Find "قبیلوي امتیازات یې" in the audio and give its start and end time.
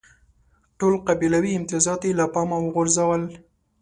1.07-2.11